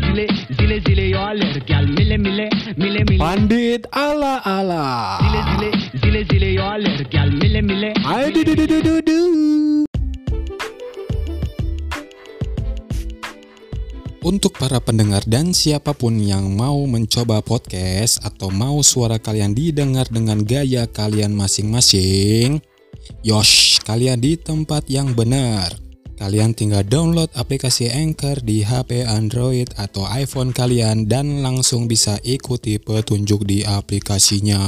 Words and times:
zile 0.00 0.24
zile 0.56 0.56
zile 0.56 0.76
zile 0.86 1.04
yo 1.12 1.20
aler 1.20 1.56
gal 1.68 1.86
mile 1.88 2.16
mile 2.18 2.46
mile 2.76 3.00
mile 3.08 3.20
Pandit 3.20 3.84
ala 3.92 4.40
ala. 4.44 5.18
zile 5.20 5.40
zile 5.50 5.70
zile 6.00 6.20
zile 6.30 6.48
yo 6.56 6.64
aler 6.64 7.00
gal 7.12 7.30
mile 7.32 7.60
mile 7.60 7.90
Ayo 8.06 8.28
du 8.32 8.40
du 8.44 8.54
du 8.56 8.64
du 8.66 8.78
du 8.80 8.94
du. 9.02 9.20
Untuk 14.22 14.54
para 14.54 14.78
pendengar 14.78 15.26
dan 15.26 15.50
siapa 15.50 15.98
pun 15.98 16.14
yang 16.14 16.54
mau 16.54 16.78
mencoba 16.86 17.42
podcast 17.42 18.22
atau 18.22 18.54
mau 18.54 18.78
suara 18.78 19.18
kalian 19.18 19.50
didengar 19.50 20.06
dengan 20.14 20.38
gaya 20.46 20.86
kalian 20.86 21.34
masing-masing, 21.34 22.62
yosh, 23.26 23.82
kalian 23.82 24.22
di 24.22 24.38
tempat 24.38 24.86
yang 24.86 25.10
benar. 25.10 25.81
Kalian 26.22 26.54
tinggal 26.54 26.86
download 26.86 27.34
aplikasi 27.34 27.90
Anchor 27.90 28.38
di 28.46 28.62
HP 28.62 29.02
Android 29.02 29.66
atau 29.74 30.06
iPhone 30.06 30.54
kalian 30.54 31.10
dan 31.10 31.42
langsung 31.42 31.90
bisa 31.90 32.14
ikuti 32.22 32.78
petunjuk 32.78 33.42
di 33.42 33.66
aplikasinya. 33.66 34.62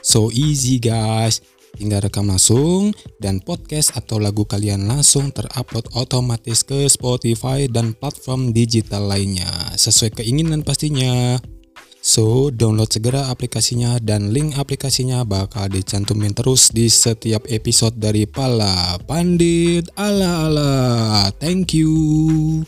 So 0.00 0.32
easy 0.32 0.80
guys. 0.80 1.44
Tinggal 1.76 2.08
rekam 2.08 2.32
langsung 2.32 2.96
dan 3.20 3.44
podcast 3.44 4.00
atau 4.00 4.16
lagu 4.16 4.48
kalian 4.48 4.88
langsung 4.88 5.28
terupload 5.28 5.92
otomatis 5.92 6.64
ke 6.64 6.88
Spotify 6.88 7.68
dan 7.68 7.92
platform 7.92 8.56
digital 8.56 9.12
lainnya 9.12 9.76
sesuai 9.76 10.24
keinginan 10.24 10.64
pastinya. 10.64 11.36
So, 12.06 12.54
download 12.54 12.94
segera 12.94 13.34
aplikasinya 13.34 13.98
dan 13.98 14.30
link 14.30 14.54
aplikasinya 14.54 15.26
bakal 15.26 15.66
dicantumin 15.66 16.30
terus 16.38 16.70
di 16.70 16.86
setiap 16.86 17.50
episode 17.50 17.98
dari 17.98 18.30
Pala 18.30 18.94
Pandit 19.10 19.90
Ala 19.98 20.46
Ala. 20.46 20.74
Thank 21.42 21.74
you. 21.74 22.62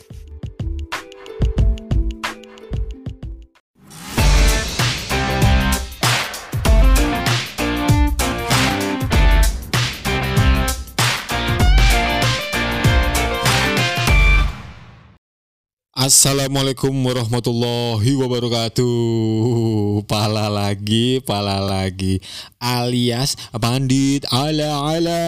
Assalamualaikum 16.09 17.05
warahmatullahi 17.05 18.17
wabarakatuh. 18.17 20.09
Pala 20.09 20.49
lagi, 20.49 21.21
pala 21.21 21.61
lagi, 21.61 22.25
alias 22.57 23.37
bandit 23.53 24.25
ala 24.33 24.89
ala. 24.89 25.25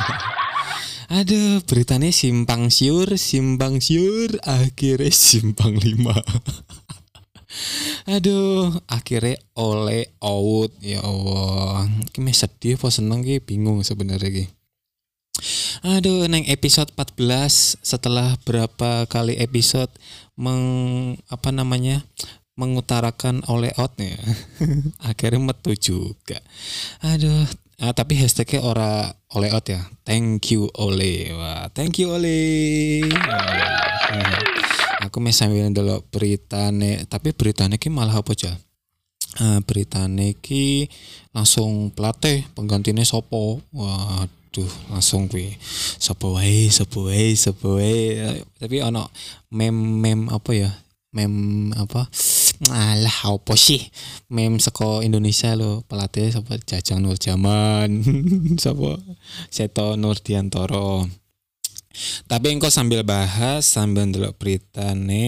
Aduh, 1.20 1.60
beritanya 1.68 2.08
simpang 2.08 2.72
siur, 2.72 3.20
simpang 3.20 3.84
siur, 3.84 4.32
akhirnya 4.48 5.12
simpang 5.12 5.76
lima. 5.76 6.16
Aduh, 8.16 8.80
akhirnya 8.88 9.36
oleh 9.60 10.08
out 10.24 10.72
ya 10.80 11.04
Allah. 11.04 11.84
Kimi 12.16 12.32
sedih 12.32 12.80
apa 12.80 12.88
seneng 12.88 13.20
ki 13.20 13.44
bingung 13.44 13.84
sebenarnya 13.84 14.32
ki. 14.32 14.57
Aduh, 15.86 16.26
neng 16.26 16.42
episode 16.50 16.90
14 16.90 17.78
setelah 17.86 18.34
berapa 18.42 19.06
kali 19.06 19.38
episode 19.38 19.94
meng 20.34 21.14
apa 21.30 21.54
namanya? 21.54 22.02
mengutarakan 22.58 23.46
oleh 23.46 23.70
out 23.78 23.94
ya. 24.02 24.18
Akhirnya 25.14 25.38
metu 25.38 25.78
juga. 25.78 26.42
Aduh, 27.06 27.46
ah, 27.78 27.94
tapi 27.94 28.18
hashtagnya 28.18 28.66
ora 28.66 29.14
oleh 29.30 29.54
out 29.54 29.70
ya. 29.70 29.86
Thank 30.02 30.50
you 30.50 30.66
oleh. 30.74 31.38
Wah, 31.38 31.70
thank 31.70 32.02
you. 32.02 32.10
Wah, 32.10 32.18
Aku 35.06 35.22
mes 35.22 35.38
sambil 35.38 35.70
ndelok 35.70 36.02
beritane, 36.10 37.06
tapi 37.06 37.30
beritane 37.30 37.78
ki 37.78 37.94
malah 37.94 38.18
apa 38.18 38.34
aja? 38.34 38.58
Uh, 39.38 39.62
beritane 39.62 40.34
ki 40.42 40.90
langsung 41.30 41.94
pelatih 41.94 42.42
penggantinya 42.58 43.06
sopo. 43.06 43.62
Waduh, 43.70 44.26
langsung 44.88 45.28
kuwi 45.28 45.54
sopo 45.98 46.38
wae, 46.38 46.72
sopo 46.72 47.10
wae, 47.10 47.36
sopo 47.36 47.76
wae. 47.76 48.40
Tapi 48.56 48.80
ono 48.80 49.10
mem-mem 49.52 50.32
apa 50.32 50.50
ya? 50.54 50.70
Mem 51.12 51.70
apa? 51.76 52.08
Alah, 52.68 53.18
apa 53.38 53.54
sih? 53.54 53.80
Mem 54.34 54.58
seko 54.58 55.00
Indonesia 55.06 55.54
lo 55.54 55.86
pelatih 55.86 56.34
sapa 56.34 56.58
Jajang 56.58 57.00
Nur 57.00 57.14
Jaman. 57.14 58.02
sapa? 58.62 58.98
Seto 59.46 59.94
Nurdiantoro. 59.94 61.06
Tapi 62.30 62.54
engkau 62.54 62.70
sambil 62.70 63.02
bahas 63.02 63.66
sambil 63.66 64.06
ndelok 64.06 64.38
beritane. 64.38 65.26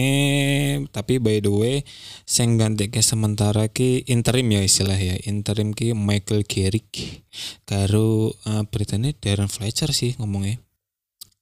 Tapi 0.89 1.19
by 1.19 1.43
the 1.43 1.51
way 1.51 1.75
sing 2.23 2.55
gantike 2.55 3.03
sementara 3.03 3.67
ki 3.67 4.07
interim 4.07 4.47
ya 4.51 4.61
istilah 4.63 4.97
ya. 4.97 5.15
Interim 5.27 5.75
ki 5.75 5.97
Michael 5.97 6.47
Carrick. 6.47 7.23
Karo 7.67 8.31
uh, 8.47 8.63
beritane 8.69 9.17
Darren 9.17 9.51
Fletcher 9.51 9.91
sih 9.91 10.15
ngomongnya. 10.21 10.61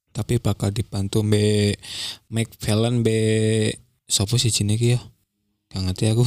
Tapi 0.09 0.41
bakal 0.41 0.73
dibantu 0.73 1.21
be 1.21 1.77
Mike 2.33 2.57
Fallon 2.57 3.05
be 3.05 3.19
sopo 4.09 4.41
sih 4.41 4.49
jine 4.49 4.73
ki 4.73 4.97
ya 4.97 4.99
Gak 5.69 5.85
ngerti 5.85 6.05
aku. 6.09 6.25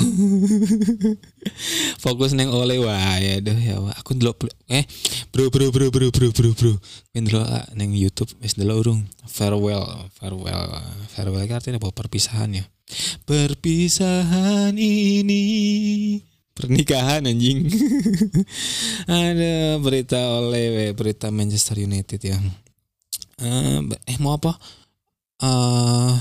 Fokus 2.03 2.31
neng 2.31 2.55
oleh 2.55 2.79
wah 2.79 3.19
ya 3.19 3.43
aduh 3.43 3.59
ya 3.59 3.83
wah. 3.83 3.91
Aku 3.99 4.15
ndelok 4.15 4.47
eh 4.71 4.87
bro 5.35 5.51
bro 5.51 5.75
bro 5.75 5.91
bro 5.91 6.15
bro 6.15 6.31
bro 6.31 6.51
bro. 6.55 6.73
Kowe 6.79 7.19
ndelok 7.19 7.43
ah, 7.51 7.67
neng 7.75 7.91
YouTube 7.91 8.31
wis 8.39 8.55
ndelok 8.55 8.87
urung. 8.87 9.01
Farewell 9.27 10.07
farewell 10.15 10.79
farewell 11.11 11.43
ki 11.43 11.59
artinya 11.59 11.83
apa? 11.83 11.91
Perpisahan 11.91 12.55
ya. 12.55 12.65
Perpisahan 13.27 14.79
ini. 14.79 15.43
Pernikahan 16.55 17.27
anjing. 17.27 17.67
Ada 19.11 19.83
berita 19.83 20.39
oleh 20.39 20.95
berita 20.95 21.35
Manchester 21.35 21.83
United 21.83 22.23
yang 22.23 22.47
eh, 23.43 23.83
eh 24.07 24.19
mau 24.23 24.39
apa? 24.39 24.55
Eh 25.43 26.15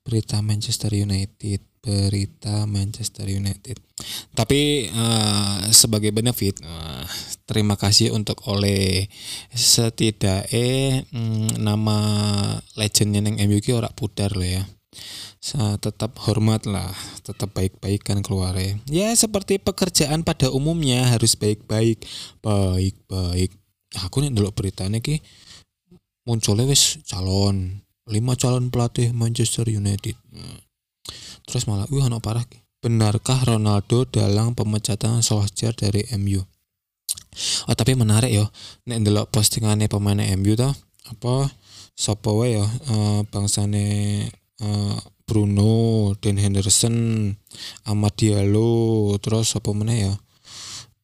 berita 0.00 0.40
Manchester 0.40 0.96
United 0.96 1.77
berita 1.88 2.68
Manchester 2.68 3.24
United. 3.24 3.80
Tapi 4.36 4.92
uh, 4.92 5.72
sebagai 5.72 6.12
benefit, 6.12 6.60
uh, 6.60 7.08
terima 7.48 7.80
kasih 7.80 8.12
untuk 8.12 8.44
oleh 8.44 9.08
setidaknya 9.56 11.08
mm, 11.08 11.56
nama 11.56 11.98
legendnya 12.76 13.24
neng 13.24 13.40
MU 13.48 13.64
ki 13.64 13.72
ora 13.72 13.88
pudar 13.88 14.36
loh 14.36 14.44
ya. 14.44 14.68
Sa 15.40 15.80
tetap 15.80 16.20
hormat 16.28 16.68
lah, 16.68 16.92
tetap 17.24 17.56
baik-baikan 17.56 18.20
keluarnya. 18.20 18.76
Ya 18.84 19.08
seperti 19.16 19.56
pekerjaan 19.56 20.28
pada 20.28 20.52
umumnya 20.52 21.08
harus 21.08 21.40
baik-baik, 21.40 22.04
baik-baik. 22.44 23.56
Aku 24.04 24.20
nih 24.20 24.28
dulu 24.28 24.52
beritanya 24.52 25.00
ki 25.00 25.24
munculnya 26.28 26.68
wis 26.68 27.00
calon 27.08 27.80
lima 28.04 28.36
calon 28.36 28.68
pelatih 28.68 29.16
Manchester 29.16 29.64
United. 29.72 30.20
Terus 31.48 31.64
malah, 31.64 31.88
wih 31.88 32.04
anak 32.04 32.20
parah. 32.22 32.44
Benarkah 32.78 33.42
Ronaldo 33.42 34.06
dalam 34.06 34.54
pemecatan 34.54 35.24
Solskjaer 35.24 35.74
dari 35.74 36.06
MU? 36.20 36.44
Oh 37.66 37.74
tapi 37.74 37.94
menarik 37.98 38.30
ya. 38.30 38.46
Nek 38.86 38.98
ndelok 39.02 39.26
postingannya 39.34 39.90
pemain 39.90 40.18
MU 40.38 40.54
tau 40.58 40.74
apa 41.08 41.48
sapa 41.96 42.30
wae 42.30 42.60
ya 42.60 42.66
uh, 42.66 43.20
bangsane 43.32 44.28
uh, 44.60 44.98
Bruno, 45.28 46.16
Dan 46.16 46.40
Henderson, 46.40 47.36
Amad 47.84 48.16
Diallo, 48.16 49.12
terus 49.20 49.52
apa 49.60 49.76
meneh 49.76 50.08
ya? 50.08 50.14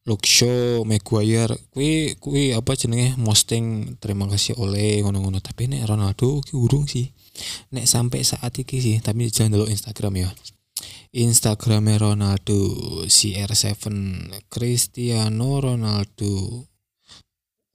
Luke 0.05 0.25
Shaw, 0.25 0.81
Maguire, 0.81 1.53
kui 1.73 2.13
kui 2.17 2.53
apa 2.53 2.73
jenenge 2.73 3.17
posting 3.21 3.97
terima 4.01 4.25
kasih 4.29 4.57
oleh 4.57 5.01
ngono-ngono 5.01 5.41
tapi 5.41 5.69
nek 5.69 5.85
Ronaldo 5.85 6.41
ki 6.41 6.57
urung 6.57 6.89
sih. 6.89 7.09
Nek 7.71 7.85
sampai 7.85 8.23
saat 8.23 8.55
iki 8.55 8.79
sih, 8.79 8.97
tapi 9.03 9.27
jangan 9.27 9.59
dulu 9.59 9.65
Instagram 9.67 10.27
ya. 10.27 10.29
Instagramnya 11.15 11.95
Ronaldo 12.11 12.59
CR7 13.07 13.87
Cristiano 14.51 15.63
Ronaldo. 15.63 16.67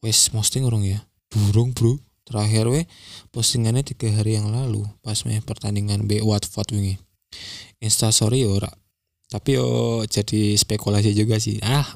Wes 0.04 0.28
posting 0.28 0.68
urung 0.68 0.84
ya? 0.84 1.00
Burung 1.32 1.72
bro. 1.72 1.96
Terakhir 2.28 2.70
we 2.70 2.86
postingannya 3.34 3.82
tiga 3.82 4.06
hari 4.12 4.38
yang 4.38 4.52
lalu 4.54 4.86
pas 5.02 5.18
meh 5.26 5.42
pertandingan 5.42 6.04
B 6.06 6.20
Watford 6.20 6.70
wingi. 6.70 7.00
Instastory 7.80 8.44
ora 8.44 8.70
tapi 9.30 9.54
yo 9.54 10.02
jadi 10.10 10.58
spekulasi 10.58 11.14
juga 11.14 11.38
sih. 11.38 11.62
Ah 11.62 11.86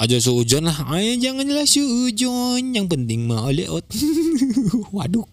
aja 0.00 0.16
suujon 0.16 0.64
lah. 0.64 0.88
Ayo 0.96 1.20
jangan 1.20 1.44
jelas 1.44 1.68
suujon 1.76 2.72
yang 2.72 2.88
penting 2.88 3.28
mah 3.28 3.44
oleh 3.44 3.68
out 3.68 3.84
waduh 4.96 5.28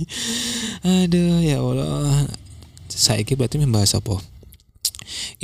aduh 1.04 1.44
ya 1.44 1.60
Allah. 1.60 2.24
Saya 2.88 3.20
berarti 3.36 3.60
membahas 3.60 4.00
apa? 4.00 4.16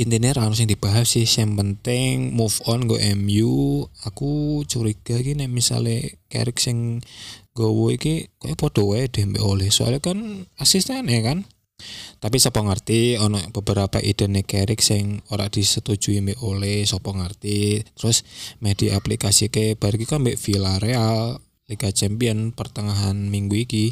Intinya 0.00 0.32
harus 0.32 0.64
yang 0.64 0.72
dibahas 0.72 1.12
sih. 1.12 1.28
Yang 1.28 1.60
penting 1.60 2.32
move 2.32 2.56
on 2.64 2.88
go 2.88 2.96
MU 2.96 3.84
aku 4.08 4.64
curiga 4.64 5.20
gini 5.20 5.44
misalnya 5.44 6.08
Carrick 6.32 6.56
sing 6.56 7.04
gowo 7.52 7.92
iki 7.92 8.32
kayak 8.40 8.56
podo 8.56 8.88
wae 8.88 9.12
deh 9.12 9.28
oleh 9.44 9.68
soalnya 9.68 10.00
kan 10.00 10.48
asisten 10.56 11.04
ya 11.04 11.20
kan 11.20 11.44
Tapi 12.22 12.36
sapa 12.38 12.62
ngerti 12.62 13.18
ono 13.18 13.42
beberapa 13.50 13.98
ide 13.98 14.30
Kerik 14.46 14.78
sing 14.78 15.18
ora 15.34 15.50
disetujui 15.50 16.22
mbek 16.22 16.38
oleh 16.46 16.86
sapa 16.86 17.10
ngerti. 17.10 17.82
Terus 17.98 18.22
media 18.62 18.94
aplikasi 18.98 19.50
ke 19.50 19.74
bar 19.74 19.98
iki 19.98 20.06
mbek 20.06 20.38
Villarreal 20.38 21.42
Liga 21.66 21.90
Champion 21.90 22.54
pertengahan 22.54 23.16
minggu 23.16 23.56
iki. 23.58 23.86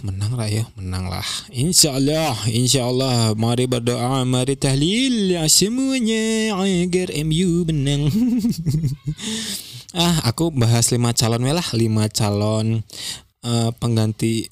Menang 0.00 0.32
lah 0.38 0.48
ya? 0.48 0.64
Menang 0.80 1.12
lah. 1.12 1.26
Insya 1.52 1.98
Allah 2.00 2.32
insya 2.48 2.88
Allah 2.88 3.36
mari 3.36 3.68
berdoa 3.68 4.24
mari 4.24 4.56
tahlil 4.56 5.36
ya 5.36 5.44
semuanya. 5.50 6.56
Agar 6.56 7.12
MU 7.24 7.68
menang. 7.68 8.08
Ah 9.94 10.26
aku 10.26 10.50
bahas 10.50 10.90
lima 10.90 11.14
calon 11.14 11.46
lah 11.46 11.70
lima 11.70 12.10
calon 12.10 12.82
uh, 13.46 13.70
pengganti 13.78 14.50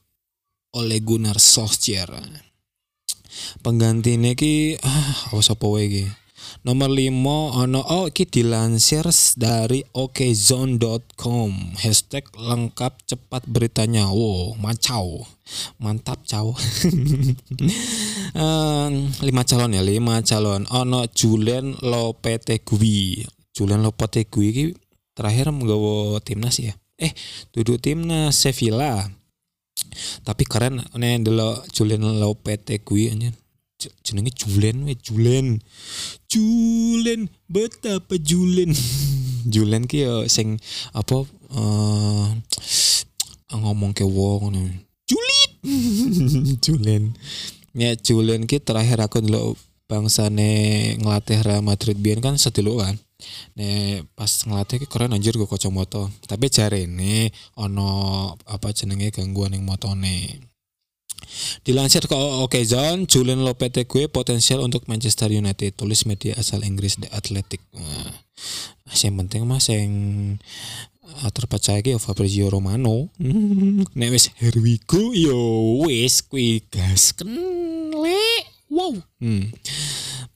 oleh 0.73 1.05
Gunnar 1.05 1.37
Solskjaer 1.37 2.17
pengganti 3.61 4.21
ini 4.21 4.37
ki 4.37 4.81
ah 4.81 5.33
apa 5.33 5.41
sapa 5.41 5.69
wae 5.69 6.09
Nomor 6.63 6.95
5 6.95 7.59
ono 7.59 7.83
oh 7.83 8.07
iki 8.07 8.23
dilansir 8.23 9.03
dari 9.35 9.83
okezone.com 9.83 11.51
hashtag 11.75 12.23
lengkap 12.39 13.03
cepat 13.03 13.43
beritanya. 13.51 14.07
Wow, 14.15 14.55
macau. 14.63 15.27
Mantap 15.83 16.23
caw. 16.23 16.55
lima 19.27 19.43
calon 19.43 19.75
ya, 19.75 19.83
lima 19.83 20.23
calon. 20.23 20.63
Ono 20.71 21.03
Julian 21.11 21.75
Lopetegui. 21.83 23.27
Julian 23.51 23.83
Lopetegui 23.83 24.47
iki 24.55 24.65
terakhir 25.19 25.51
menggawa 25.51 26.23
timnas 26.23 26.63
ya. 26.63 26.79
Eh, 26.95 27.11
duduk 27.51 27.83
timnas 27.83 28.39
Sevilla. 28.39 29.11
Tapi 30.23 30.47
keren 30.47 30.83
nih 30.95 31.21
dulu 31.23 31.59
Julian 31.75 32.03
Lopetegui 32.23 33.11
anjir. 33.11 33.35
Jenenge 34.07 34.31
Julen 34.39 34.87
we 34.87 34.95
Julen. 34.95 35.59
Julen 36.31 37.27
betapa 37.51 38.15
Julen. 38.15 38.71
Julen 39.53 39.91
ki 39.91 40.07
sing 40.31 40.63
apa 40.95 41.27
uh, 41.51 42.27
ngomong 43.51 43.91
ke 43.91 44.07
wong 44.07 44.55
Julit! 45.03 45.51
Julen. 46.65 47.19
Ya 47.75 47.99
Julen 47.99 48.47
ki 48.47 48.63
terakhir 48.63 49.03
aku 49.03 49.19
dulu 49.19 49.59
bangsane 49.91 50.95
ngelatih 51.03 51.43
Real 51.43 51.67
Madrid 51.67 51.99
biar 51.99 52.23
kan 52.23 52.39
sedulu 52.39 52.79
kan 52.81 52.97
Ne 53.59 54.03
pas 54.17 54.29
ngelatih 54.29 54.83
ki 54.83 54.87
keren 54.91 55.15
anjir 55.15 55.35
gue 55.37 55.49
kacamata. 55.49 56.09
Tapi 56.27 56.47
jare 56.49 56.85
ini 56.85 57.29
ono 57.59 58.33
apa 58.47 58.71
jenenge 58.75 59.13
gangguan 59.15 59.55
yang 59.55 59.67
motone. 59.67 60.51
Dilansir 61.63 62.05
ke 62.11 62.17
Oke 62.17 62.61
Zone, 62.67 63.07
Julian 63.07 63.47
Lopetegui 63.47 64.11
potensial 64.11 64.61
untuk 64.61 64.91
Manchester 64.91 65.31
United. 65.31 65.79
Tulis 65.79 66.05
media 66.05 66.37
asal 66.37 66.67
Inggris 66.67 66.99
The 66.99 67.09
Athletic. 67.15 67.63
Nah, 67.73 68.13
yang 68.93 69.17
penting 69.25 69.49
mas 69.49 69.67
yang 69.71 69.93
uh, 71.03 71.31
terpercaya 71.33 71.81
ki 71.81 71.97
Fabrizio 71.99 72.51
Romano. 72.51 73.09
Nek 73.99 74.11
wis 74.13 74.31
here 74.37 74.59
yo 75.15 75.41
wis 75.87 76.23
kuwi 76.27 76.63
gas 76.69 77.17
le. 77.23 78.21
Wow. 78.73 79.05
Hmm. 79.21 79.53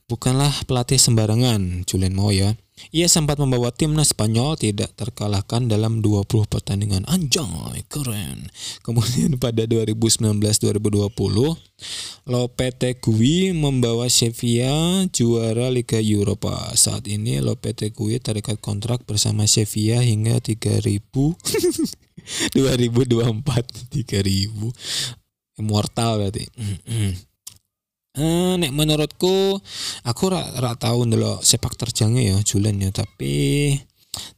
Bukanlah 0.07 0.53
pelatih 0.69 1.01
sembarangan, 1.01 1.83
Julian 1.89 2.15
mau 2.15 2.31
ya. 2.31 2.55
Ia 2.97 3.13
sempat 3.13 3.37
membawa 3.37 3.69
timnas 3.75 4.17
Spanyol 4.17 4.57
tidak 4.57 4.95
terkalahkan 4.97 5.69
dalam 5.69 6.01
20 6.01 6.49
pertandingan. 6.49 7.05
Anjay, 7.05 7.85
keren. 7.93 8.49
Kemudian 8.87 9.37
pada 9.43 9.69
2019-2020, 9.69 10.65
Lopetegui 12.25 13.53
membawa 13.53 14.09
Sevilla 14.09 15.05
juara 15.13 15.69
Liga 15.69 16.01
Eropa. 16.01 16.73
Saat 16.73 17.11
ini 17.11 17.43
Lopetegui 17.43 18.17
terikat 18.23 18.63
kontrak 18.65 19.05
bersama 19.05 19.45
Sevilla 19.45 20.01
hingga 20.01 20.41
3000 20.41 20.97
2024 22.57 23.93
3000 23.93 25.61
immortal 25.61 26.13
berarti. 26.23 26.49
Eh, 28.17 28.55
nek 28.57 28.73
menurutku 28.73 29.61
aku 30.09 30.25
rak 30.33 30.57
ra 30.57 30.73
tahu 30.73 31.05
dulu 31.05 31.37
sepak 31.45 31.77
terjangnya 31.77 32.33
ya 32.33 32.37
Julian 32.41 32.81
ya. 32.81 32.89
Tapi 32.89 33.77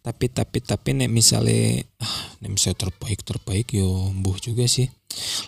tapi 0.02 0.26
tapi 0.34 0.58
tapi 0.58 0.90
nek 0.98 1.06
misalnya 1.06 1.86
ah, 2.02 2.34
nek 2.42 2.58
misalnya 2.58 2.90
terbaik 2.90 3.22
terbaik 3.22 3.70
yo 3.78 4.10
mbuh 4.10 4.34
juga 4.42 4.66
sih. 4.66 4.90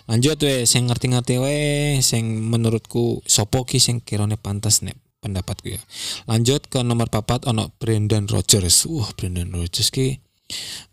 Lanjut 0.07 0.39
we 0.47 0.63
sing 0.63 0.87
ngerti-ngerti 0.87 1.43
we 1.43 1.57
sing 1.99 2.23
menurutku 2.47 3.19
sopo 3.27 3.67
ki 3.67 3.83
sing 3.83 3.99
kirone 3.99 4.39
pantas 4.39 4.79
nek 4.79 4.95
pendapatku 5.19 5.75
ya. 5.75 5.81
Lanjut 6.31 6.71
ke 6.71 6.79
nomor 6.87 7.11
papat 7.11 7.43
ono 7.51 7.67
Brendan 7.83 8.31
Rodgers. 8.31 8.87
Wah 8.87 9.11
Brendan 9.11 9.51
Rodgers 9.51 9.91
ki 9.91 10.23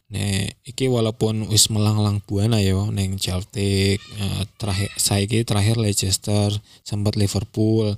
Nek 0.08 0.56
iki 0.64 0.88
walaupun 0.88 1.52
wis 1.52 1.68
melanglang 1.68 2.24
buana 2.24 2.56
ya 2.64 2.80
neng 2.88 3.20
Celtic 3.20 4.00
uh, 4.16 4.42
terakhir 4.56 4.88
saiki 4.96 5.44
terakhir 5.44 5.76
Leicester 5.76 6.48
sempat 6.80 7.12
Liverpool. 7.20 7.92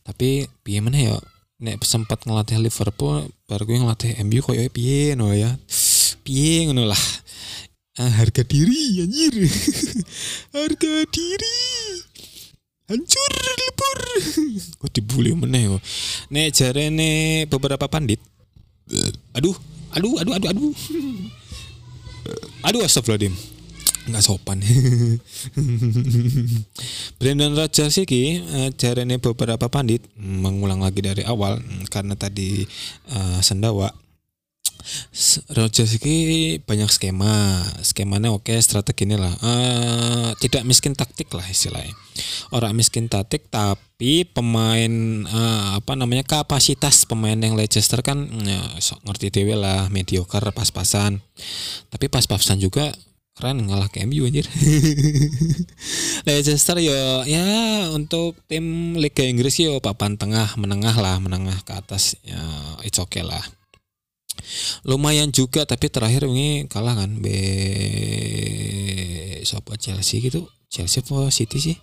Tapi 0.00 0.48
piye 0.64 0.80
mana 0.80 0.96
ya 0.96 1.16
nek 1.60 1.84
sempat 1.84 2.24
ngelatih 2.24 2.56
Liverpool 2.56 3.28
baru 3.44 3.62
gue 3.68 3.78
ngelatih 3.84 4.12
MU 4.24 4.40
koyo 4.40 4.64
piye 4.72 5.12
no 5.12 5.28
ya. 5.36 5.52
Piye 6.24 6.72
ngono 6.72 6.88
lah. 6.88 7.02
Uh, 8.00 8.08
harga 8.08 8.40
diri 8.48 9.04
anjir. 9.04 9.36
harga 10.56 10.94
diri. 11.12 11.60
Hancur 12.88 13.32
lebur. 13.60 14.00
Kok 14.80 14.90
dibully 14.92 15.36
meneh 15.36 15.68
kok. 15.68 15.82
Nek 16.32 16.48
jarene 16.52 17.44
beberapa 17.48 17.88
pandit. 17.88 18.20
Aduh, 19.32 19.56
aduh, 19.92 20.16
aduh, 20.20 20.34
aduh, 20.36 20.48
aduh. 20.52 20.72
Aduh 22.62 22.86
astagfirullahaladzim 22.86 23.34
nggak 24.02 24.24
sopan. 24.24 24.58
Brandon 27.22 27.54
Rodgers 27.54 28.02
iki 28.02 28.42
uh, 28.42 28.74
jarene 28.74 29.22
beberapa 29.22 29.70
pandit 29.70 30.02
mengulang 30.18 30.82
lagi 30.82 31.06
dari 31.06 31.22
awal 31.22 31.62
mm, 31.62 31.86
karena 31.86 32.18
tadi 32.18 32.66
uh, 33.14 33.38
sendawa 33.38 33.94
Rogers 35.52 36.00
ini 36.02 36.58
banyak 36.62 36.90
skema, 36.90 37.62
skemanya 37.84 38.32
oke, 38.34 38.52
strategi 38.58 39.04
ini 39.06 39.16
lah. 39.16 39.32
Uh, 39.40 40.30
tidak 40.40 40.66
miskin 40.66 40.96
taktik 40.96 41.30
lah 41.32 41.44
istilahnya. 41.46 41.92
Orang 42.50 42.76
miskin 42.76 43.06
taktik, 43.06 43.48
tapi 43.48 44.26
pemain 44.28 44.92
uh, 45.28 45.78
apa 45.78 45.92
namanya 45.94 46.26
kapasitas 46.26 47.06
pemain 47.08 47.38
yang 47.38 47.54
Leicester 47.54 48.02
kan 48.04 48.28
ya, 48.42 48.60
so, 48.82 48.98
ngerti 49.06 49.30
dewe 49.30 49.54
lah, 49.54 49.88
mediocre, 49.88 50.52
pas-pasan. 50.52 51.22
Tapi 51.88 52.06
pas-pasan 52.10 52.58
juga 52.58 52.90
keren 53.32 53.64
ngalah 53.64 53.88
ke 53.88 54.04
MU 54.04 54.28
anjir. 54.28 54.44
Leicester 56.28 56.76
yo 56.82 57.24
ya 57.24 57.44
untuk 57.96 58.36
tim 58.44 58.96
Liga 59.00 59.24
Inggris 59.24 59.56
yo 59.56 59.80
papan 59.80 60.20
tengah 60.20 60.52
menengah 60.60 60.92
lah, 61.00 61.16
menengah 61.16 61.64
ke 61.64 61.72
atas 61.72 62.20
ya 62.22 62.40
it's 62.84 63.00
okay 63.00 63.24
lah 63.24 63.40
lumayan 64.82 65.30
juga 65.30 65.62
tapi 65.62 65.86
terakhir 65.86 66.26
ini 66.26 66.66
kalah 66.66 66.98
kan 66.98 67.22
be 67.22 67.38
siapa 69.42 69.78
Chelsea 69.78 70.22
gitu? 70.22 70.46
Chelsea 70.70 71.02
apa 71.04 71.30
City 71.30 71.58
sih? 71.58 71.76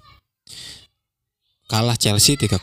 Kalah 1.70 1.96
Chelsea 1.96 2.36
3-0 2.36 2.58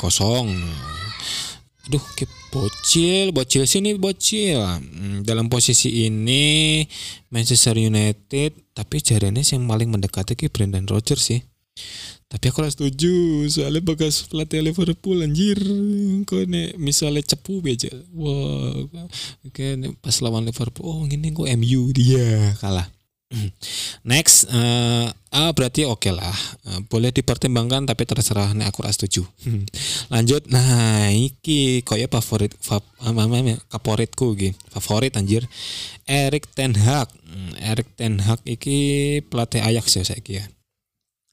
aduh 1.86 2.02
ke 2.18 2.26
bocil 2.50 3.30
bocil 3.30 3.62
sini 3.62 3.94
bocil. 3.94 4.58
Hmm, 4.58 5.22
dalam 5.22 5.46
posisi 5.46 6.02
ini 6.10 6.82
Manchester 7.30 7.78
United 7.78 8.74
tapi 8.74 8.98
jarinya 8.98 9.38
yang 9.38 9.70
paling 9.70 9.94
mendekati 9.94 10.34
ke 10.34 10.50
Brendan 10.50 10.90
Rodgers 10.90 11.30
sih 11.30 11.40
tapi 12.26 12.50
aku 12.50 12.66
setuju 12.66 13.46
soalnya 13.46 13.78
bagas 13.86 14.26
pelatih 14.26 14.58
Liverpool 14.58 15.22
anjir. 15.22 15.58
Kok 16.26 16.42
nih 16.50 16.74
misalnya 16.74 17.22
cepu 17.22 17.62
aja 17.62 17.94
wah 18.10 18.82
kayak 19.54 19.94
pas 20.02 20.18
lawan 20.18 20.42
Liverpool 20.42 20.84
oh 20.84 21.02
ini 21.06 21.30
kok 21.30 21.46
MU 21.54 21.94
dia 21.94 22.54
kalah. 22.58 22.90
Next, 24.06 24.46
uh, 24.54 25.10
ah 25.34 25.50
berarti 25.50 25.82
oke 25.82 25.98
okay 25.98 26.14
lah, 26.14 26.30
uh, 26.70 26.78
boleh 26.86 27.10
dipertimbangkan 27.10 27.82
tapi 27.82 28.06
terserah 28.06 28.54
nih 28.54 28.70
aku 28.70 28.86
setuju. 28.86 29.26
Lanjut, 30.14 30.46
nah 30.46 31.10
iki 31.10 31.82
koyo 31.82 32.06
favorit 32.06 32.54
fav, 32.62 32.86
favoritku 33.02 34.38
gitu, 34.38 34.54
favorit 34.70 35.18
anjir. 35.18 35.42
Erik 36.06 36.46
Ten 36.54 36.78
Hag, 36.78 37.10
hmm, 37.26 37.58
Erik 37.58 37.90
Ten 37.98 38.22
Hag 38.22 38.38
iki 38.46 39.18
pelatih 39.26 39.58
Ajax 39.58 39.98
ya 39.98 40.06
saya 40.06 40.22
ya 40.22 40.46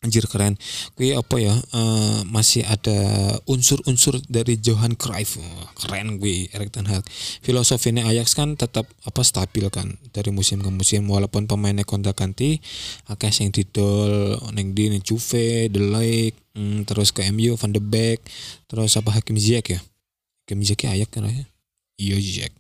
anjir 0.04 0.28
keren. 0.28 0.60
Kui 0.94 1.16
apa 1.16 1.40
ya 1.40 1.56
eh, 1.56 2.20
masih 2.28 2.68
ada 2.68 3.00
unsur-unsur 3.48 4.20
dari 4.28 4.60
Johan 4.60 5.00
Cruyff. 5.00 5.40
Keren 5.80 6.20
gue 6.20 6.52
Erik 6.52 6.76
ten 6.76 6.86
Hag. 6.86 7.08
Filosofinya 7.42 8.06
Ajax 8.12 8.36
kan 8.36 8.60
tetap 8.60 8.86
apa 9.08 9.22
stabil 9.24 9.66
kan 9.72 9.96
dari 10.12 10.30
musim 10.30 10.60
ke 10.60 10.70
musim. 10.70 11.08
Walaupun 11.08 11.48
pemainnya 11.48 11.88
konta 11.88 12.12
ganti 12.12 12.60
akeh 13.08 13.32
sing 13.32 13.50
didol 13.50 14.38
neng 14.52 14.76
di 14.76 14.92
Juve 15.00 15.72
De 15.72 15.80
Ligt 15.80 16.38
hmm, 16.54 16.86
terus 16.86 17.16
ke 17.16 17.24
MU 17.32 17.56
Van 17.56 17.72
de 17.72 17.82
Beek 17.82 18.20
terus 18.68 18.94
apa 19.00 19.16
Hakim 19.16 19.40
Ziyech 19.40 19.80
ya? 19.80 19.80
Hakim 20.46 20.60
Ziyech 20.62 20.84
ya 20.84 20.92
Ajax 21.00 21.10
kan 21.10 21.26
ya? 21.26 21.48
Iya 21.98 22.18
Ziyech 22.20 22.54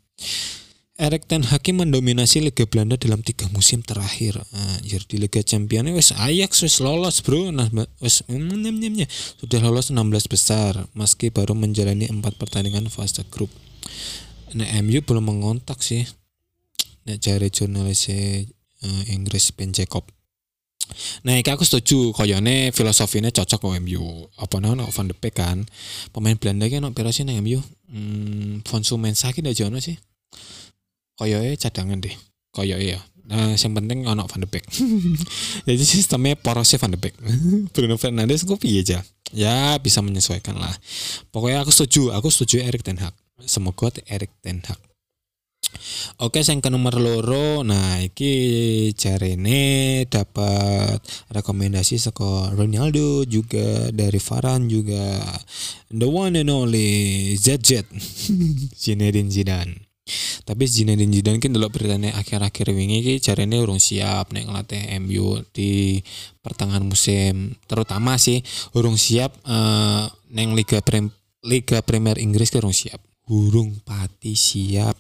Erik 0.93 1.25
ten 1.25 1.41
Hag 1.41 1.65
mendominasi 1.73 2.37
Liga 2.37 2.69
Belanda 2.69 2.93
dalam 3.01 3.25
tiga 3.25 3.49
musim 3.49 3.81
terakhir. 3.81 4.37
Anjir 4.53 5.01
di 5.09 5.17
Liga 5.17 5.41
Champions 5.41 5.89
wes 5.89 6.13
Ajax 6.13 6.61
wes 6.61 6.77
lolos 6.77 7.17
bro. 7.25 7.49
Nah 7.49 7.65
wes 7.97 8.21
mm, 8.29 8.61
nyem, 8.61 8.77
nyem, 8.77 8.93
nyem. 9.01 9.09
sudah 9.41 9.57
lolos 9.57 9.89
16 9.89 10.29
besar 10.29 10.77
meski 10.93 11.33
baru 11.33 11.57
menjalani 11.57 12.05
empat 12.13 12.37
pertandingan 12.37 12.93
fase 12.93 13.25
grup. 13.33 13.49
Nah 14.53 14.69
MU 14.85 15.01
belum 15.01 15.33
mengontak 15.33 15.81
sih. 15.81 16.05
Nah 17.09 17.17
cari 17.17 17.49
jurnalis 17.49 18.13
eh, 18.13 18.45
Inggris 19.09 19.49
Ben 19.49 19.73
Jacob. 19.73 20.05
Nah, 21.25 21.39
iki 21.39 21.49
aku 21.49 21.65
setuju 21.65 22.13
koyone 22.13 22.69
filosofinya 22.69 23.33
cocok 23.33 23.65
kok 23.65 23.81
MU. 23.81 24.29
Apa 24.37 24.61
namanya 24.61 24.85
Van 24.93 25.09
de 25.09 25.17
Beek 25.17 25.41
kan. 25.41 25.65
Pemain 26.13 26.37
Belanda 26.37 26.69
ki 26.69 26.77
ono 26.77 26.93
piro 26.93 27.09
sih 27.09 27.25
nang 27.25 27.41
MU? 27.41 27.57
Hmm, 27.89 28.61
Fonsu 28.61 29.01
Mensah 29.01 29.33
ki 29.33 29.41
ndak 29.41 29.57
sih 29.81 29.97
koyoke 31.19 31.57
cadangan 31.59 31.99
deh. 31.99 32.15
Koyoke 32.53 32.97
ya. 32.97 33.01
Nah 33.23 33.55
yang 33.55 33.73
penting 33.73 34.05
ono 34.05 34.27
Van 34.27 34.41
de 34.43 34.49
Beek. 34.49 34.65
Jadi 35.67 35.83
sistemnya 35.83 36.35
porosnya 36.35 36.77
Van 36.79 36.91
de 36.91 36.99
Beek. 36.99 37.15
Bruno 37.73 37.95
Fernandes 37.97 38.43
gue 38.43 38.57
piye 38.59 38.83
aja 38.83 38.99
ya 39.33 39.75
bisa 39.81 39.99
menyesuaikan 39.99 40.55
lah. 40.55 40.71
Pokoknya 41.33 41.65
aku 41.65 41.73
setuju 41.73 42.13
aku 42.13 42.29
setuju 42.29 42.63
Erik 42.63 42.85
Ten 42.85 43.01
Hag. 43.01 43.17
Semoga 43.43 43.89
Erik 44.07 44.31
Ten 44.39 44.61
Hag. 44.63 44.79
Oke, 46.21 46.45
yang 46.45 46.61
ke 46.61 46.69
nomor 46.69 46.93
loro, 47.01 47.65
nah 47.65 47.97
iki 47.97 48.93
jarene 48.93 50.05
dapat 50.05 51.01
rekomendasi 51.33 51.97
saka 51.97 52.53
Ronaldo 52.53 53.25
juga 53.25 53.89
dari 53.89 54.21
Varane 54.21 54.69
juga. 54.69 55.17
The 55.89 56.05
one 56.05 56.45
and 56.45 56.53
only 56.53 57.33
ZZ 57.33 57.89
Zinedine 58.81 59.33
Zidane. 59.33 59.92
Tapi 60.43 60.67
Zinedine 60.67 61.07
Zidane 61.07 61.39
kan 61.39 61.55
dulu 61.55 61.71
beritanya 61.71 62.19
akhir-akhir 62.19 62.75
wingi 62.75 62.99
ki 62.99 63.13
jarene 63.23 63.63
urung 63.63 63.79
siap 63.79 64.35
nek 64.35 64.43
ngelatih 64.43 64.99
MU 64.99 65.39
di 65.55 66.03
pertengahan 66.43 66.83
musim. 66.83 67.55
Terutama 67.63 68.19
sih 68.19 68.43
urung 68.75 68.99
siap 68.99 69.31
uh, 69.47 70.11
neng 70.35 70.51
Liga 70.51 70.83
Prem 70.83 71.07
Liga 71.47 71.79
Premier 71.79 72.19
Inggris 72.19 72.51
ki 72.51 72.59
urung 72.59 72.75
siap. 72.75 72.99
Urung 73.31 73.79
pati 73.87 74.35
siap. 74.35 74.99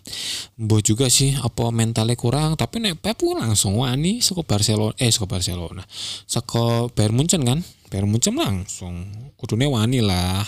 Mbok 0.55 0.79
juga 0.79 1.11
sih 1.11 1.35
apa 1.35 1.75
mentalnya 1.75 2.15
kurang, 2.15 2.55
tapi 2.55 2.79
nek 2.79 3.03
Pep 3.03 3.19
langsung 3.27 3.83
wani 3.83 4.23
saka 4.23 4.47
Barcelona 4.47 4.95
eh 4.95 5.11
saka 5.11 5.27
Barcelona. 5.27 5.83
Saka 6.23 6.87
Bayern 6.95 7.19
Munchen 7.19 7.43
kan? 7.43 7.59
Bayern 7.91 8.07
Munchen 8.07 8.39
langsung 8.39 9.11
kudune 9.35 9.67
wani 9.67 9.99
lah. 9.99 10.47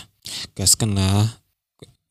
Gasken 0.55 0.95
lah 0.95 1.44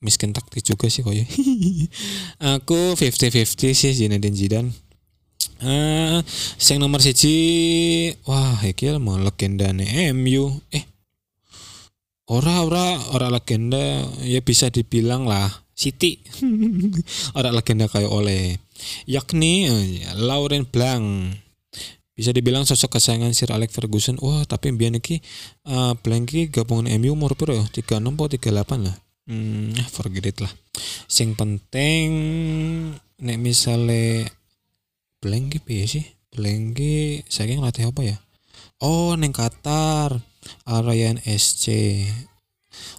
miskin 0.04 0.36
taktik 0.36 0.60
juga 0.60 0.92
sih 0.92 1.00
koyo. 1.00 1.24
aku 2.54 2.94
50-50 2.94 3.72
sih 3.72 3.92
Zinedine 3.96 4.36
Zidane. 4.36 4.70
Uh, 5.64 6.20
yang 6.68 6.84
nomor 6.84 7.00
siji 7.00 8.12
wah 8.28 8.60
iki 8.66 8.90
mau 9.00 9.16
legenda 9.16 9.70
nih 9.72 10.12
MU 10.12 10.50
eh 10.68 10.84
ora 12.28 12.60
ora 12.66 13.00
ora 13.16 13.32
legenda 13.32 14.04
ya 14.20 14.44
bisa 14.44 14.68
dibilang 14.68 15.24
lah 15.24 15.64
City. 15.74 16.22
Ora 17.38 17.50
legenda 17.50 17.90
kayak 17.90 18.06
oleh 18.06 18.62
yakni 19.10 19.66
uh, 19.66 19.82
Lauren 20.22 20.62
Blanc. 20.62 21.34
Bisa 22.14 22.30
dibilang 22.30 22.62
sosok 22.62 22.94
kesayangan 22.94 23.34
Sir 23.34 23.50
Alex 23.50 23.74
Ferguson. 23.74 24.14
Wah 24.22 24.46
tapi 24.46 24.70
biar 24.70 24.94
iki 24.94 25.18
uh, 25.66 25.98
Blanc 25.98 26.30
gabungan 26.54 26.86
MU 27.02 27.18
umur 27.18 27.34
piro 27.34 27.58
ya? 27.58 27.66
36 27.66 27.90
atau 28.06 28.30
38 28.30 28.86
lah 28.86 28.94
hmm, 29.28 29.76
forget 29.90 30.24
it 30.28 30.38
lah. 30.40 30.52
Sing 31.08 31.36
penting 31.38 32.08
nek 33.20 33.38
misale 33.40 34.28
blank 35.20 35.60
ya 35.64 35.86
sih? 35.86 36.04
Blank 36.34 36.82
saya 37.30 37.54
ngelatih 37.54 37.94
apa 37.94 38.02
ya? 38.02 38.16
Oh 38.82 39.14
neng 39.14 39.30
Qatar 39.30 40.18
Arayan 40.66 41.22
SC 41.22 41.70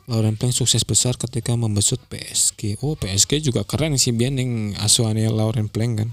Lauren 0.08 0.38
Blank 0.38 0.55
sukses 0.55 0.88
besar 0.88 1.17
ketika 1.20 1.53
membesut 1.58 2.00
PSG. 2.08 2.79
Oh 2.86 2.96
PSG 2.96 3.41
juga 3.41 3.67
keren 3.67 4.00
sih 4.00 4.15
biar 4.15 4.32
neng 4.32 4.74
asuhannya 4.79 5.27
Lauren 5.29 5.67
Blank 5.67 5.94
kan. 6.00 6.10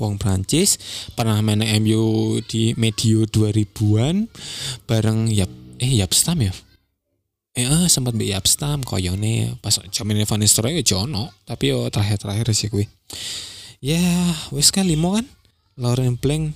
Wong 0.00 0.16
Prancis 0.16 0.80
pernah 1.12 1.44
main 1.44 1.60
MU 1.84 2.40
di 2.48 2.72
medio 2.80 3.28
2000-an 3.28 4.32
bareng 4.88 5.28
Yap 5.28 5.52
eh 5.76 5.92
Yap 6.00 6.16
Stam 6.16 6.40
ya 6.40 6.52
eh 7.58 7.86
sempat 7.90 8.14
bi 8.14 8.30
Abstam 8.30 8.86
koyone 8.86 9.58
pas 9.58 9.74
Van 9.74 10.40
Nistelrooy 10.40 10.78
ya 10.78 10.84
jono. 10.86 11.34
Tapi 11.44 11.74
yo 11.74 11.90
terakhir-terakhir 11.90 12.54
sih 12.54 12.70
gue 12.70 12.86
ya 13.80 14.00
wes 14.52 14.68
kan 14.70 14.86
limo 14.86 15.16
kan? 15.16 15.26
Lauren 15.80 16.20
Blank. 16.20 16.54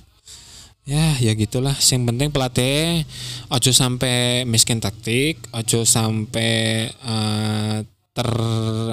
Ya 0.85 1.17
ya 1.17 1.33
gitulah. 1.33 1.73
Yang 1.73 2.01
penting 2.13 2.29
pelatih 2.29 3.01
ojo 3.49 3.71
sampai 3.73 4.45
miskin 4.45 4.77
taktik 4.77 5.41
ojo 5.49 5.81
sampai 5.81 6.85
uh, 7.01 7.81
ter 8.15 8.29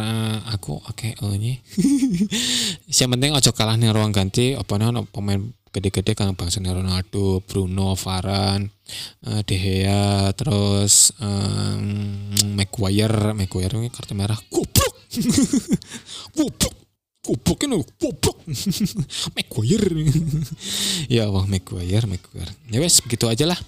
uh, 0.00 0.38
aku 0.48 0.80
oke 0.80 0.96
okay, 0.96 1.12
oh 1.20 1.36
ini. 1.36 1.60
Yang 2.98 3.08
penting 3.12 3.30
ojo 3.36 3.50
kalah 3.52 3.76
nih 3.76 3.92
ruang 3.92 4.10
ganti 4.10 4.56
apa 4.56 4.72
nih 4.80 5.04
pemain 5.12 5.52
gede-gede 5.72 6.12
kan 6.12 6.36
bangsa 6.36 6.60
Ronaldo, 6.60 7.40
Bruno, 7.48 7.96
Varane, 7.96 8.68
uh, 9.24 9.40
De 9.40 9.56
Gea, 9.56 10.28
terus 10.36 11.16
um, 11.16 12.28
Maguire, 12.52 13.32
Maguire 13.32 13.80
ini 13.80 13.88
kartu 13.88 14.12
merah, 14.12 14.36
goblok, 14.52 14.94
goblok, 16.36 16.76
goblok 17.24 17.58
ini 17.64 17.80
goblok, 17.96 18.38
Maguire, 19.36 19.88
ya 21.16 21.32
wah 21.32 21.48
Maguire, 21.48 22.04
Maguire, 22.04 22.52
ya 22.68 22.78
wes 22.84 23.00
begitu 23.00 23.32
aja 23.32 23.48
lah. 23.48 23.58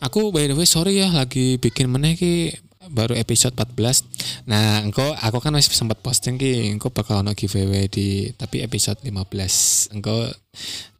Aku 0.00 0.32
by 0.32 0.48
the 0.48 0.56
way 0.56 0.64
sorry 0.64 0.96
ya 0.96 1.12
lagi 1.12 1.60
bikin 1.60 1.92
meneh 1.92 2.16
ki 2.16 2.56
baru 2.88 3.12
episode 3.12 3.52
14 3.52 4.48
nah 4.48 4.80
engkau 4.80 5.12
aku 5.20 5.36
kan 5.44 5.52
masih 5.52 5.76
sempat 5.76 6.00
posting 6.00 6.40
ki 6.40 6.72
engkau 6.72 6.88
bakal 6.88 7.20
ono 7.20 7.36
giveaway 7.36 7.92
di 7.92 8.32
tapi 8.32 8.64
episode 8.64 8.96
15 9.04 9.92
engkau 9.92 10.24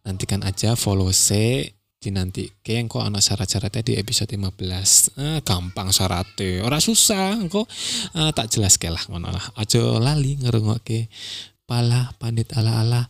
nantikan 0.05 0.45
aja 0.45 0.77
follow 0.77 1.09
se 1.09 1.73
di 2.01 2.13
nanti 2.13 2.49
kayak 2.65 2.89
engkau 2.89 3.01
anak 3.05 3.25
syarat-syaratnya 3.25 3.81
di 3.85 3.95
episode 4.01 4.33
15 4.33 5.21
eh, 5.21 5.39
gampang 5.45 5.93
syaratnya. 5.93 6.65
Orang 6.65 6.81
susah 6.81 7.37
engkau. 7.37 7.69
Eh, 8.17 8.33
tak 8.33 8.49
jelas 8.49 8.81
lah 8.81 9.05
ngono 9.13 9.29
lah. 9.29 9.45
Aja 9.53 10.01
lali 10.01 10.41
ngerungokke. 10.41 11.13
Pala 11.69 12.09
pandit 12.17 12.57
ala-ala. 12.57 13.05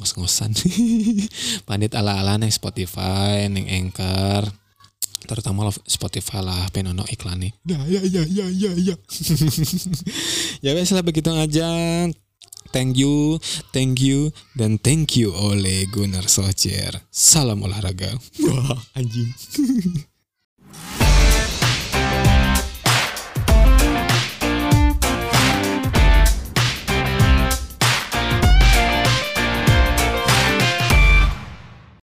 Ngos-ngosan. 0.00 0.56
Pandit 1.68 1.92
ala-ala 1.92 2.40
neng 2.40 2.48
Spotify 2.48 3.44
neng 3.52 3.68
Anchor 3.68 4.63
terutama 5.24 5.72
Spotify 5.88 6.44
lah 6.44 6.68
penono 6.70 7.04
iklan 7.08 7.40
nih 7.40 7.52
ya 7.64 7.80
ya 7.88 8.00
ya 8.04 8.22
ya 8.28 8.46
ya 8.48 8.70
ya. 8.76 8.96
Ya 10.64 10.72
wes 10.72 10.88
lah 10.96 11.04
begitu 11.04 11.28
aja. 11.28 11.68
Thank 12.72 12.98
you 12.98 13.38
thank 13.70 14.02
you 14.02 14.32
dan 14.58 14.80
thank 14.82 15.14
you 15.14 15.30
oleh 15.30 15.86
Gunnar 15.92 16.26
Solskjaer. 16.26 17.04
Salam 17.12 17.62
olahraga. 17.62 18.16
Wah 18.42 18.80
anjing 18.96 19.30